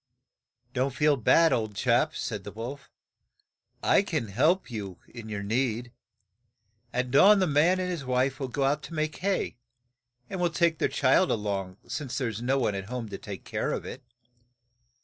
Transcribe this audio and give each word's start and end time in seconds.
"Don't 0.73 0.95
feel 0.95 1.15
bad, 1.15 1.53
old 1.53 1.75
chap," 1.75 2.15
said 2.15 2.43
the 2.43 2.51
wolf. 2.51 2.89
"I 3.83 4.01
can 4.01 4.29
help 4.29 4.71
you 4.71 4.97
in 5.07 5.29
your 5.29 5.43
need. 5.43 5.91
At 6.91 7.11
dawn 7.11 7.37
the 7.37 7.45
man 7.45 7.79
and 7.79 7.87
his 7.91 8.03
wife 8.03 8.39
will 8.39 8.47
go 8.47 8.63
out 8.63 8.81
to 8.89 8.95
make 8.95 9.17
hay, 9.17 9.57
and 10.27 10.41
will 10.41 10.49
take 10.49 10.79
their 10.79 10.89
child 10.89 11.29
a 11.29 11.35
long, 11.35 11.77
as 11.85 12.17
there 12.17 12.27
is 12.29 12.41
no 12.41 12.57
one 12.57 12.73
at 12.73 12.85
home 12.85 13.09
to 13.09 13.19
take 13.19 13.43
care 13.43 13.71
of 13.71 13.85
it. 13.85 14.01